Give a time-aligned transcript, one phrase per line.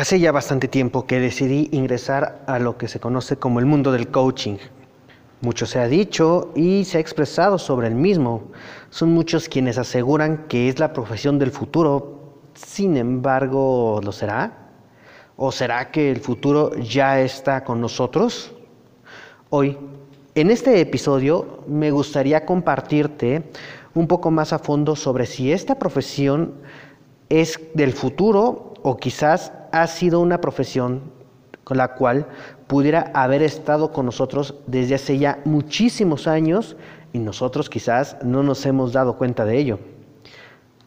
[0.00, 3.92] Hace ya bastante tiempo que decidí ingresar a lo que se conoce como el mundo
[3.92, 4.56] del coaching.
[5.42, 8.44] Mucho se ha dicho y se ha expresado sobre el mismo.
[8.88, 12.32] Son muchos quienes aseguran que es la profesión del futuro.
[12.54, 14.70] Sin embargo, ¿lo será?
[15.36, 18.54] ¿O será que el futuro ya está con nosotros?
[19.50, 19.76] Hoy,
[20.34, 23.50] en este episodio, me gustaría compartirte
[23.92, 26.54] un poco más a fondo sobre si esta profesión
[27.28, 31.02] es del futuro o quizás ha sido una profesión
[31.64, 32.26] con la cual
[32.66, 36.76] pudiera haber estado con nosotros desde hace ya muchísimos años
[37.12, 39.78] y nosotros quizás no nos hemos dado cuenta de ello.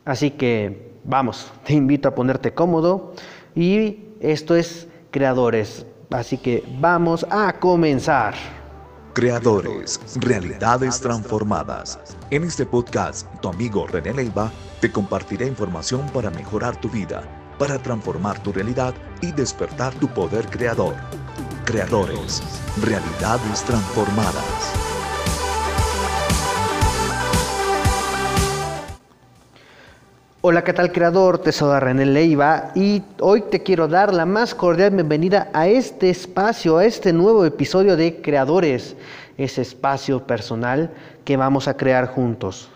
[0.05, 3.13] Así que vamos, te invito a ponerte cómodo
[3.55, 5.86] y esto es Creadores.
[6.09, 8.34] Así que vamos a comenzar.
[9.13, 12.00] Creadores, realidades transformadas.
[12.31, 17.77] En este podcast, tu amigo René Leiva te compartirá información para mejorar tu vida para
[17.77, 20.95] transformar tu realidad y despertar tu poder creador.
[21.66, 22.41] Creadores,
[22.81, 24.83] realidades transformadas.
[30.45, 31.38] Hola, ¿qué tal creador?
[31.38, 36.09] Te saluda René Leiva y hoy te quiero dar la más cordial bienvenida a este
[36.09, 38.97] espacio, a este nuevo episodio de Creadores,
[39.38, 40.91] ese espacio personal
[41.23, 42.69] que vamos a crear juntos.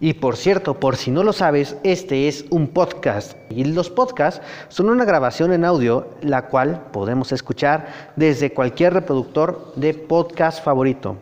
[0.00, 3.36] Y por cierto, por si no lo sabes, este es un podcast.
[3.50, 9.72] Y los podcasts son una grabación en audio, la cual podemos escuchar desde cualquier reproductor
[9.74, 11.16] de podcast favorito.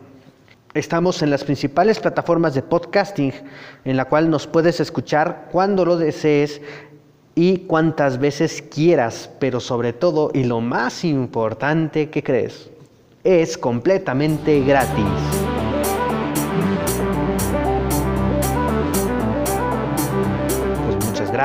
[0.75, 3.33] Estamos en las principales plataformas de podcasting,
[3.83, 6.61] en la cual nos puedes escuchar cuando lo desees
[7.33, 12.69] y cuantas veces quieras, pero sobre todo, y lo más importante que crees,
[13.23, 15.46] es completamente gratis.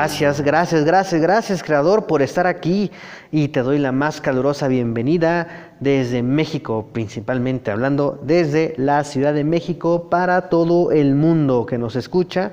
[0.03, 2.91] Gracias, gracias, gracias, gracias Creador por estar aquí
[3.31, 9.45] y te doy la más calurosa bienvenida desde México, principalmente hablando desde la Ciudad de
[9.45, 12.51] México para todo el mundo que nos escucha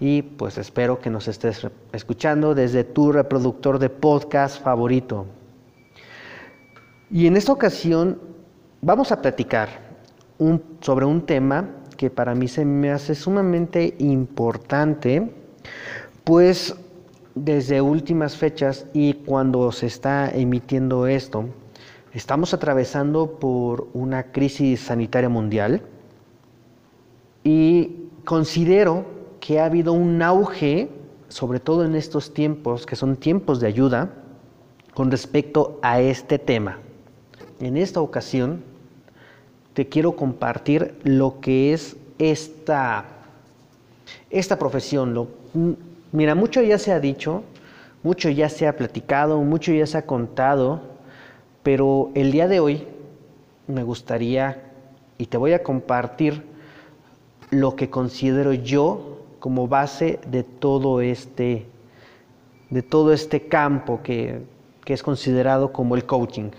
[0.00, 5.24] y pues espero que nos estés escuchando desde tu reproductor de podcast favorito.
[7.10, 8.20] Y en esta ocasión
[8.82, 9.70] vamos a platicar
[10.82, 15.40] sobre un tema que para mí se me hace sumamente importante
[16.24, 16.74] pues
[17.34, 21.46] desde últimas fechas y cuando se está emitiendo esto,
[22.12, 25.82] estamos atravesando por una crisis sanitaria mundial
[27.44, 29.06] y considero
[29.40, 30.90] que ha habido un auge,
[31.28, 34.12] sobre todo en estos tiempos, que son tiempos de ayuda,
[34.94, 36.78] con respecto a este tema.
[37.60, 38.62] En esta ocasión
[39.72, 43.06] te quiero compartir lo que es esta,
[44.30, 45.28] esta profesión, lo,
[46.12, 47.42] Mira, mucho ya se ha dicho,
[48.02, 50.82] mucho ya se ha platicado, mucho ya se ha contado,
[51.62, 52.86] pero el día de hoy
[53.66, 54.62] me gustaría
[55.16, 56.44] y te voy a compartir
[57.50, 61.66] lo que considero yo como base de todo este,
[62.68, 64.42] de todo este campo que,
[64.84, 66.50] que es considerado como el coaching.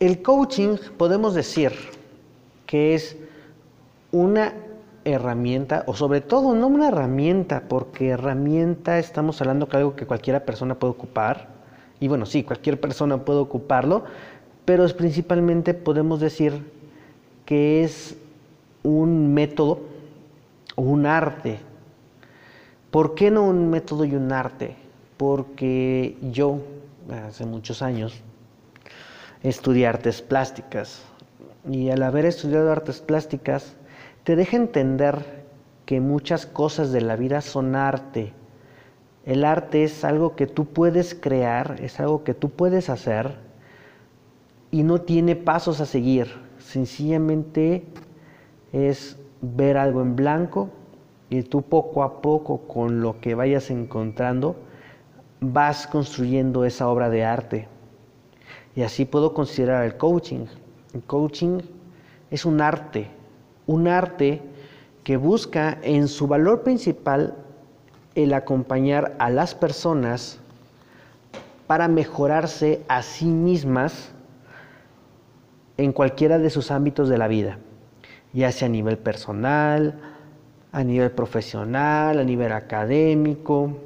[0.00, 1.72] El coaching podemos decir
[2.64, 3.18] que es
[4.12, 4.54] una
[5.04, 10.44] herramienta, o sobre todo no una herramienta, porque herramienta estamos hablando de algo que cualquiera
[10.44, 11.48] persona puede ocupar,
[12.00, 14.04] y bueno, sí, cualquier persona puede ocuparlo,
[14.64, 16.72] pero es principalmente podemos decir
[17.44, 18.16] que es
[18.82, 19.80] un método
[20.76, 21.58] o un arte.
[22.90, 24.76] ¿Por qué no un método y un arte?
[25.16, 26.58] Porque yo,
[27.28, 28.20] hace muchos años,
[29.42, 31.02] estudié artes plásticas,
[31.70, 33.74] y al haber estudiado artes plásticas,
[34.24, 35.44] te deja entender
[35.86, 38.32] que muchas cosas de la vida son arte.
[39.24, 43.36] El arte es algo que tú puedes crear, es algo que tú puedes hacer
[44.70, 46.28] y no tiene pasos a seguir.
[46.58, 47.84] Sencillamente
[48.72, 50.70] es ver algo en blanco
[51.28, 54.56] y tú poco a poco con lo que vayas encontrando
[55.40, 57.68] vas construyendo esa obra de arte.
[58.74, 60.46] Y así puedo considerar el coaching.
[60.94, 61.60] El coaching
[62.30, 63.08] es un arte,
[63.66, 64.42] un arte
[65.02, 67.34] que busca en su valor principal
[68.14, 70.38] el acompañar a las personas
[71.66, 74.10] para mejorarse a sí mismas
[75.76, 77.58] en cualquiera de sus ámbitos de la vida,
[78.32, 80.00] ya sea a nivel personal,
[80.72, 83.76] a nivel profesional, a nivel académico.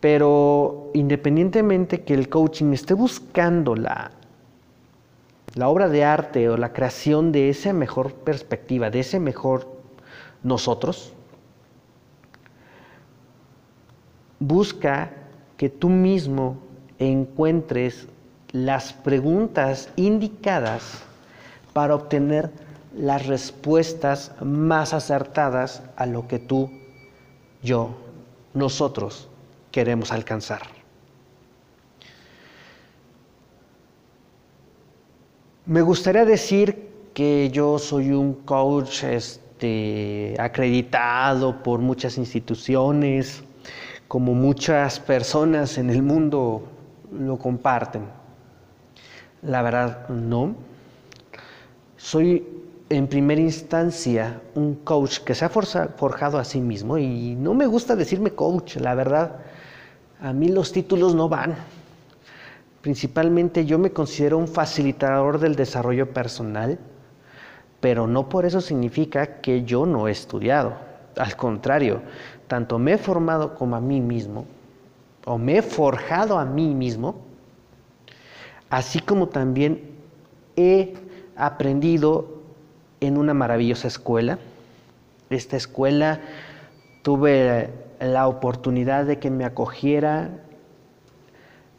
[0.00, 4.10] Pero independientemente que el coaching esté buscando la
[5.56, 9.66] la obra de arte o la creación de esa mejor perspectiva, de ese mejor
[10.42, 11.14] nosotros,
[14.38, 15.10] busca
[15.56, 16.58] que tú mismo
[16.98, 18.06] encuentres
[18.52, 21.02] las preguntas indicadas
[21.72, 22.50] para obtener
[22.94, 26.70] las respuestas más acertadas a lo que tú,
[27.62, 27.96] yo,
[28.52, 29.28] nosotros
[29.70, 30.75] queremos alcanzar.
[35.66, 43.42] Me gustaría decir que yo soy un coach este, acreditado por muchas instituciones,
[44.06, 46.62] como muchas personas en el mundo
[47.10, 48.02] lo comparten.
[49.42, 50.54] La verdad, no.
[51.96, 52.46] Soy
[52.88, 57.66] en primera instancia un coach que se ha forjado a sí mismo y no me
[57.66, 59.38] gusta decirme coach, la verdad.
[60.20, 61.56] A mí los títulos no van.
[62.86, 66.78] Principalmente yo me considero un facilitador del desarrollo personal,
[67.80, 70.74] pero no por eso significa que yo no he estudiado.
[71.16, 72.02] Al contrario,
[72.46, 74.46] tanto me he formado como a mí mismo,
[75.24, 77.16] o me he forjado a mí mismo,
[78.70, 79.90] así como también
[80.54, 80.94] he
[81.34, 82.40] aprendido
[83.00, 84.38] en una maravillosa escuela.
[85.28, 86.20] Esta escuela
[87.02, 87.68] tuve
[87.98, 90.45] la oportunidad de que me acogiera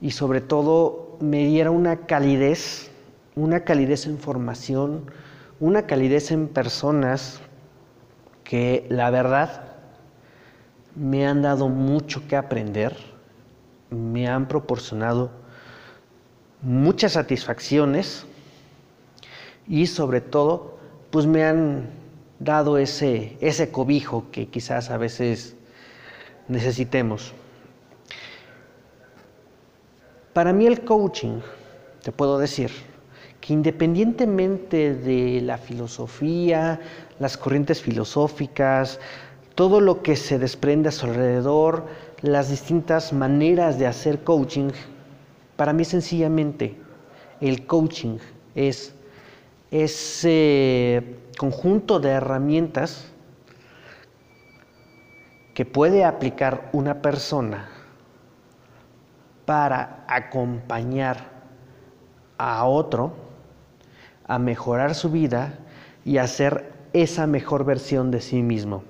[0.02, 2.92] y sobre todo me diera una calidez,
[3.36, 5.10] una calidez en formación,
[5.60, 7.40] una calidez en personas
[8.44, 9.76] que la verdad
[10.96, 12.96] me han dado mucho que aprender,
[13.90, 15.32] me han proporcionado
[16.62, 18.26] muchas satisfacciones
[19.68, 20.78] y sobre todo
[21.12, 21.90] pues me han
[22.40, 25.56] dado ese, ese cobijo que quizás a veces
[26.48, 27.34] necesitemos.
[30.38, 31.40] Para mí el coaching,
[32.04, 32.70] te puedo decir,
[33.42, 36.80] que independientemente de la filosofía,
[37.18, 39.00] las corrientes filosóficas,
[39.56, 41.88] todo lo que se desprende a su alrededor,
[42.22, 44.70] las distintas maneras de hacer coaching,
[45.56, 46.76] para mí sencillamente
[47.42, 48.20] el coaching
[48.54, 48.94] es
[49.72, 53.08] ese conjunto de herramientas
[55.56, 57.72] que puede aplicar una persona
[59.48, 61.32] para acompañar
[62.38, 63.14] a otro
[64.28, 65.58] a mejorar su vida
[66.04, 68.84] y hacer esa mejor versión de sí mismo.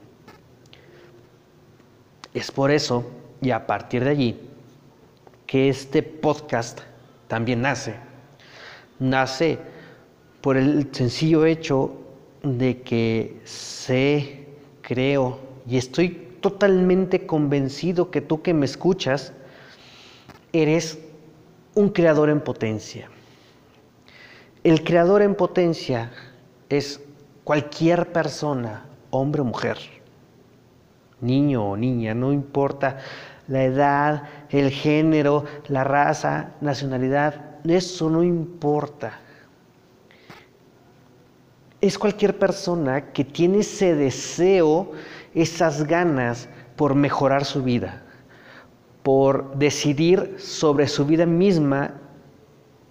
[2.33, 3.05] Es por eso,
[3.39, 4.49] y a partir de allí,
[5.45, 6.79] que este podcast
[7.27, 7.93] también nace.
[8.97, 9.59] Nace
[10.41, 11.91] por el sencillo hecho
[12.41, 14.47] de que sé,
[14.81, 15.37] creo
[15.69, 16.09] y estoy
[16.41, 19.33] totalmente convencido que tú que me escuchas
[20.61, 20.99] eres
[21.75, 23.09] un creador en potencia.
[24.63, 26.11] El creador en potencia
[26.69, 26.99] es
[27.43, 29.77] cualquier persona, hombre o mujer,
[31.21, 32.97] niño o niña, no importa
[33.47, 39.19] la edad, el género, la raza, nacionalidad, eso no importa.
[41.79, 44.91] Es cualquier persona que tiene ese deseo,
[45.33, 48.03] esas ganas por mejorar su vida,
[49.07, 51.93] por decidir sobre su vida misma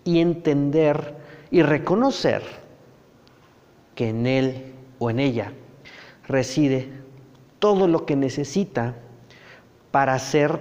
[0.03, 1.15] y entender
[1.51, 2.41] y reconocer
[3.95, 5.53] que en él o en ella
[6.27, 6.89] reside
[7.59, 8.95] todo lo que necesita
[9.91, 10.61] para ser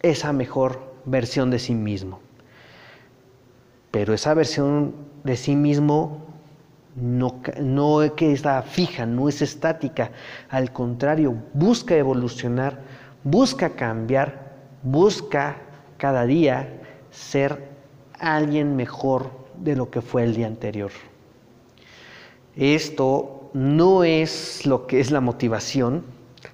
[0.00, 2.20] esa mejor versión de sí mismo.
[3.90, 4.94] Pero esa versión
[5.24, 6.24] de sí mismo
[6.96, 10.10] no, no es que está fija, no es estática,
[10.48, 12.80] al contrario, busca evolucionar,
[13.24, 14.49] busca cambiar,
[14.82, 15.56] busca
[15.98, 17.68] cada día ser
[18.18, 20.90] alguien mejor de lo que fue el día anterior.
[22.56, 26.04] Esto no es lo que es la motivación,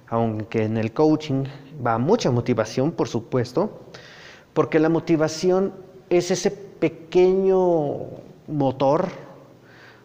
[0.09, 1.45] aunque en el coaching
[1.85, 3.81] va mucha motivación, por supuesto,
[4.53, 5.73] porque la motivación
[6.09, 7.97] es ese pequeño
[8.47, 9.09] motor,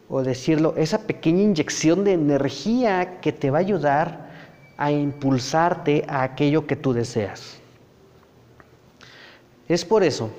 [0.09, 4.31] o decirlo, esa pequeña inyección de energía que te va a ayudar
[4.77, 7.62] a impulsarte a aquello que tú deseas.
[9.69, 10.31] Es por eso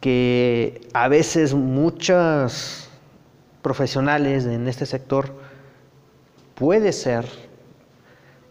[0.00, 2.88] que a veces muchos
[3.62, 5.34] profesionales en este sector
[6.54, 7.26] puede ser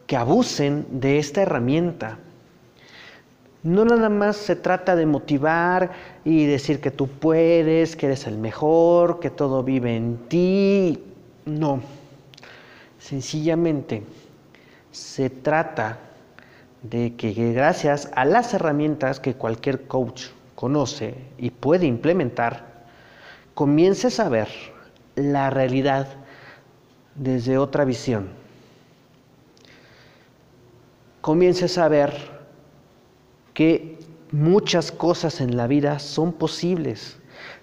[0.06, 2.20] que abusen de esta herramienta.
[3.62, 5.92] No nada más se trata de motivar
[6.24, 11.04] y decir que tú puedes, que eres el mejor, que todo vive en ti.
[11.46, 11.82] No.
[12.98, 14.04] Sencillamente
[14.92, 16.00] se trata
[16.84, 22.86] de que gracias a las herramientas que cualquier coach conoce y puede implementar,
[23.54, 24.48] comiences a ver
[25.16, 26.08] la realidad
[27.16, 28.40] desde otra visión
[31.22, 32.14] comiences a ver
[33.54, 33.98] que
[34.32, 37.18] muchas cosas en la vida son posibles,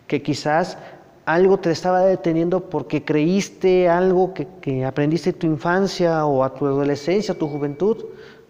[0.06, 0.78] que quizás
[1.25, 6.66] algo te estaba deteniendo porque creíste algo que, aprendiste en tu infancia o a tu
[6.66, 8.04] adolescencia, a tu juventud.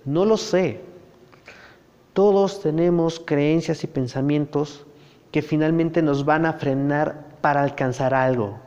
[0.06, 0.80] No lo sé.
[2.14, 4.86] Todos tenemos creencias y pensamientos
[5.32, 8.58] que finalmente nos van a frenar para alcanzar algo.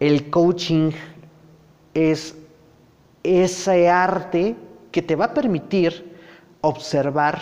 [0.00, 0.90] El coaching
[1.94, 2.34] es
[3.22, 4.56] ese arte
[4.90, 6.18] que te va a permitir
[6.60, 7.40] observar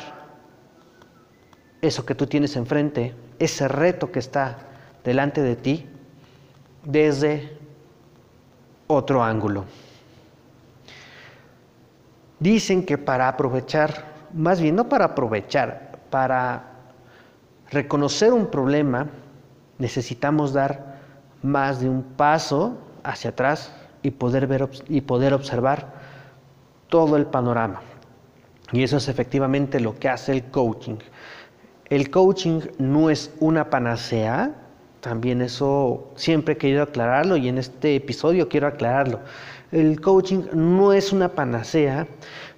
[1.81, 4.59] eso que tú tienes enfrente, ese reto que está
[5.03, 5.87] delante de ti,
[6.85, 7.57] desde
[8.87, 9.65] otro ángulo.
[12.41, 16.65] Dicen que para aprovechar, más bien no para aprovechar, para
[17.71, 19.09] reconocer un problema,
[19.79, 20.99] necesitamos dar
[21.43, 25.93] más de un paso hacia atrás y poder ver y poder observar
[26.89, 27.83] todo el panorama.
[28.73, 30.97] Y eso es efectivamente lo que hace el coaching.
[31.91, 34.55] El coaching no es una panacea,
[35.01, 39.21] también eso siempre he querido aclararlo y en este episodio quiero aclararlo.
[39.73, 42.09] El coaching no es una panacea,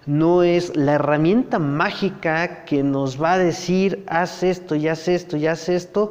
[0.06, 5.36] no es la herramienta mágica que nos va a decir haz esto y haz esto
[5.36, 6.10] y haz esto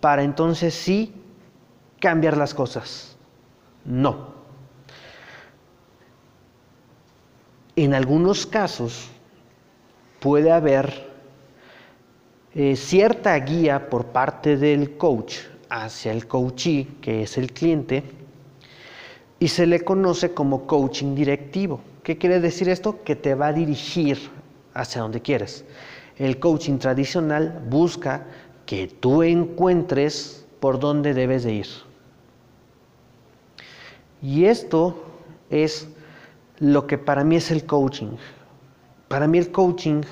[0.00, 1.14] para entonces sí
[2.00, 3.16] cambiar las cosas.
[3.84, 4.32] No.
[7.76, 9.08] En algunos casos
[10.20, 11.10] puede haber
[12.54, 15.36] eh, cierta guía por parte del coach
[15.70, 18.02] hacia el coachee, que es el cliente,
[19.42, 21.80] y se le conoce como coaching directivo.
[22.04, 23.02] ¿Qué quiere decir esto?
[23.02, 24.30] Que te va a dirigir
[24.72, 25.64] hacia donde quieres.
[26.16, 28.24] El coaching tradicional busca
[28.66, 31.66] que tú encuentres por dónde debes de ir.
[34.22, 35.02] Y esto
[35.50, 35.88] es
[36.60, 38.16] lo que para mí es el coaching.
[39.08, 40.02] Para mí el coaching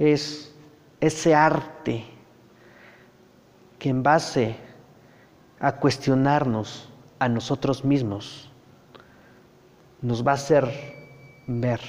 [0.00, 0.52] es
[0.98, 2.06] ese arte
[3.78, 4.56] que en base
[5.60, 6.89] a cuestionarnos
[7.20, 8.50] a nosotros mismos
[10.02, 10.68] nos va a hacer
[11.46, 11.80] ver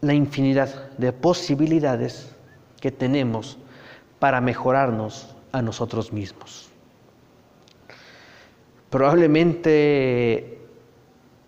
[0.00, 2.34] la infinidad de posibilidades
[2.80, 3.58] que tenemos
[4.18, 6.70] para mejorarnos a nosotros mismos.
[8.90, 10.58] Probablemente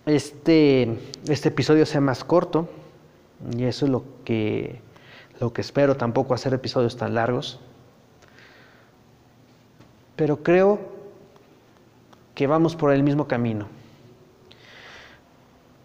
[0.06, 2.68] este, este episodio sea más corto
[3.56, 4.80] y eso es lo que,
[5.40, 7.60] lo que espero, tampoco hacer episodios tan largos.
[10.16, 10.93] Pero creo
[12.34, 13.68] que vamos por el mismo camino.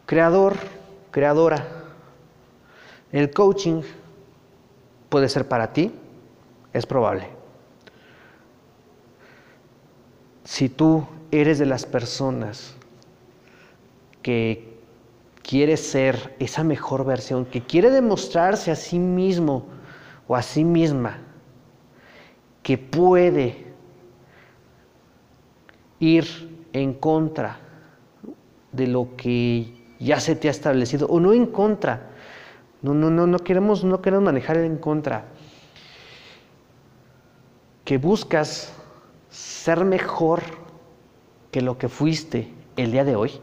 [0.05, 0.55] Creador,
[1.11, 1.67] creadora,
[3.11, 3.81] el coaching
[5.09, 5.91] puede ser para ti,
[6.73, 7.29] es probable.
[10.43, 12.75] Si tú eres de las personas
[14.23, 14.79] que
[15.43, 19.65] quiere ser esa mejor versión, que quiere demostrarse a sí mismo
[20.27, 21.17] o a sí misma
[22.63, 23.68] que puede
[25.99, 27.59] ir en contra
[28.71, 32.09] de lo que ya se te ha establecido o no en contra.
[32.81, 35.25] No, no, no, no queremos, no queremos manejar el en contra.
[37.83, 38.73] Que buscas
[39.29, 40.41] ser mejor
[41.51, 43.41] que lo que fuiste el día de hoy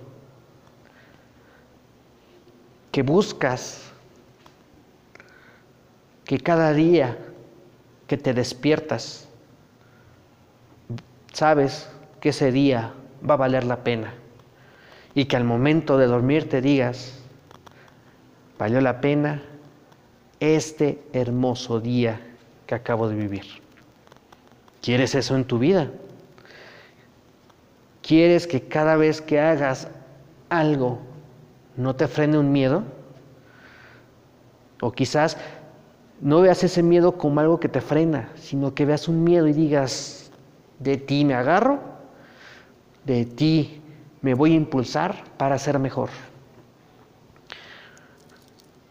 [2.96, 3.92] que buscas,
[6.24, 7.18] que cada día
[8.06, 9.28] que te despiertas,
[11.30, 11.90] sabes
[12.26, 12.92] que ese día
[13.22, 14.12] va a valer la pena
[15.14, 17.20] y que al momento de dormir te digas,
[18.58, 19.44] valió la pena
[20.40, 22.20] este hermoso día
[22.66, 23.44] que acabo de vivir.
[24.82, 25.88] ¿Quieres eso en tu vida?
[28.02, 29.86] ¿Quieres que cada vez que hagas
[30.48, 30.98] algo
[31.76, 32.82] no te frene un miedo?
[34.80, 35.36] O quizás
[36.20, 39.52] no veas ese miedo como algo que te frena, sino que veas un miedo y
[39.52, 40.32] digas,
[40.80, 41.94] de ti me agarro,
[43.06, 43.80] de ti
[44.20, 46.10] me voy a impulsar para ser mejor.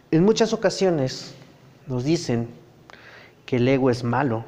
[0.09, 1.35] En muchas ocasiones
[1.87, 2.47] nos dicen
[3.45, 4.45] que el ego es malo,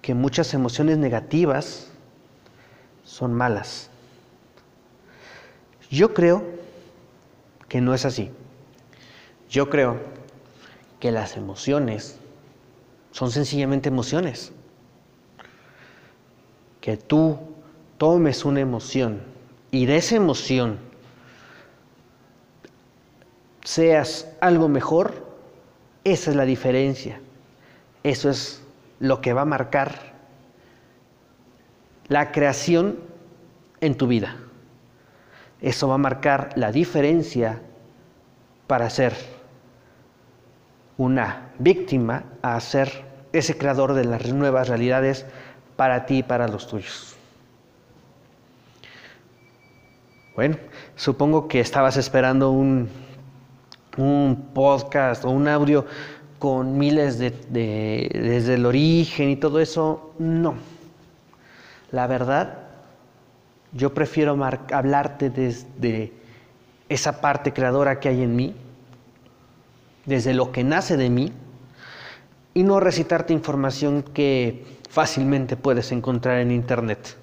[0.00, 1.88] que muchas emociones negativas
[3.04, 3.90] son malas.
[5.90, 6.44] Yo creo
[7.68, 8.30] que no es así.
[9.50, 9.98] Yo creo
[11.00, 12.16] que las emociones
[13.10, 14.52] son sencillamente emociones.
[16.80, 17.51] Que tú
[18.02, 19.20] tomes una emoción
[19.70, 20.80] y de esa emoción
[23.62, 25.24] seas algo mejor,
[26.02, 27.20] esa es la diferencia.
[28.02, 28.60] Eso es
[28.98, 30.14] lo que va a marcar
[32.08, 32.98] la creación
[33.80, 34.34] en tu vida.
[35.60, 37.60] Eso va a marcar la diferencia
[38.66, 39.14] para ser
[40.96, 45.24] una víctima a ser ese creador de las nuevas realidades
[45.76, 47.16] para ti y para los tuyos.
[50.34, 50.56] Bueno,
[50.96, 52.88] supongo que estabas esperando un,
[53.98, 55.84] un podcast o un audio
[56.38, 60.14] con miles de, desde el origen y todo eso.
[60.18, 60.54] No.
[61.90, 62.58] La verdad,
[63.72, 64.38] yo prefiero
[64.72, 66.12] hablarte desde
[66.88, 68.56] esa parte creadora que hay en mí,
[70.06, 71.32] desde lo que nace de mí,
[72.54, 77.16] y no recitarte información que fácilmente puedes encontrar en Internet.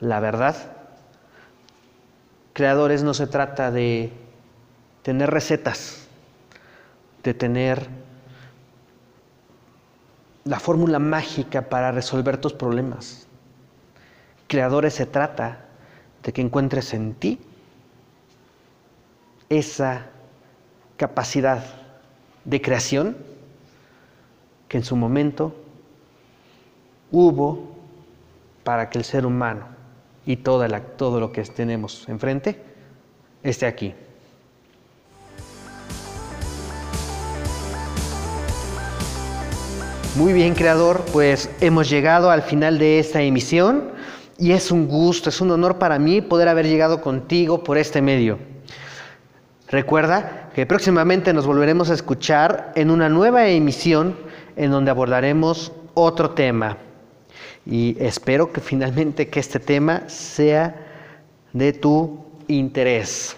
[0.00, 0.81] La verdad,
[2.52, 4.12] creadores no se trata de
[5.02, 6.06] tener recetas,
[7.22, 7.88] de tener
[10.44, 13.26] la fórmula mágica para resolver tus problemas.
[14.48, 15.64] Creadores se trata
[16.22, 17.40] de que encuentres en ti
[19.48, 20.06] esa
[20.96, 21.64] capacidad
[22.44, 23.16] de creación
[24.68, 25.54] que en su momento
[27.10, 27.76] hubo
[28.64, 29.81] para que el ser humano
[30.26, 32.62] y todo lo que tenemos enfrente
[33.42, 33.94] esté aquí.
[40.14, 43.84] Muy bien, creador, pues hemos llegado al final de esta emisión
[44.38, 48.02] y es un gusto, es un honor para mí poder haber llegado contigo por este
[48.02, 48.38] medio.
[49.68, 54.14] Recuerda que próximamente nos volveremos a escuchar en una nueva emisión
[54.56, 56.76] en donde abordaremos otro tema.
[57.64, 60.74] Y espero que finalmente que este tema sea
[61.52, 63.36] de tu interés.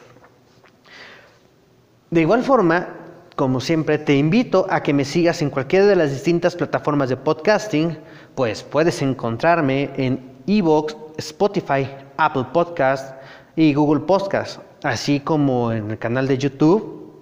[2.10, 2.88] De igual forma,
[3.36, 7.16] como siempre, te invito a que me sigas en cualquiera de las distintas plataformas de
[7.16, 7.98] podcasting,
[8.34, 13.16] pues puedes encontrarme en Evox, Spotify, Apple Podcast
[13.56, 17.20] y Google Podcast, así como en el canal de YouTube,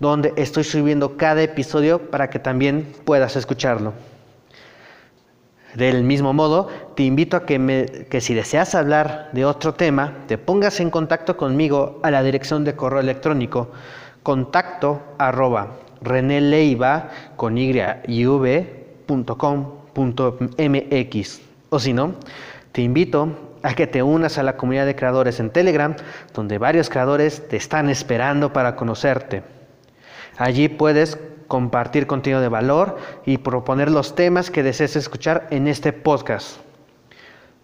[0.00, 3.92] donde estoy subiendo cada episodio para que también puedas escucharlo.
[5.74, 10.80] Del mismo modo, te invito a que, si deseas hablar de otro tema, te pongas
[10.80, 13.70] en contacto conmigo a la dirección de correo electrónico
[14.22, 17.72] contacto arroba reneleiva con y
[21.70, 22.14] o si no,
[22.72, 23.28] te invito
[23.62, 25.94] a que te unas a la comunidad de creadores en Telegram,
[26.34, 29.42] donde varios creadores te están esperando para conocerte.
[30.36, 31.18] Allí puedes
[31.52, 36.56] compartir contenido de valor y proponer los temas que desees escuchar en este podcast.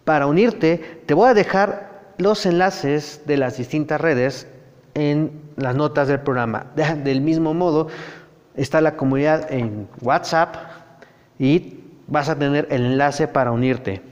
[0.04, 4.46] Para unirte, te voy a dejar los enlaces de las distintas redes
[4.92, 6.66] en las notas del programa.
[7.02, 7.88] Del mismo modo,
[8.56, 10.54] está la comunidad en WhatsApp
[11.38, 14.02] y vas a tener el enlace para unirte.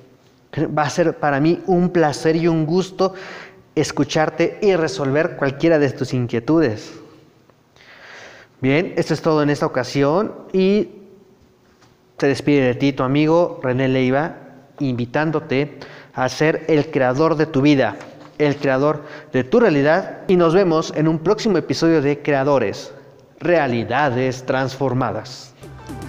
[0.57, 3.13] Va a ser para mí un placer y un gusto
[3.75, 6.95] escucharte y resolver cualquiera de tus inquietudes.
[8.61, 10.89] Bien, esto es todo en esta ocasión y
[12.17, 14.37] te despide de ti tu amigo René Leiva,
[14.81, 15.79] invitándote
[16.15, 17.97] a ser el creador de tu vida
[18.39, 22.93] el creador de tu realidad y nos vemos en un próximo episodio de Creadores,
[23.41, 25.53] Realidades Transformadas.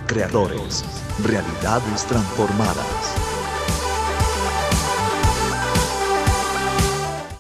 [0.08, 0.84] Creadores,
[1.24, 3.27] Realidades Transformadas.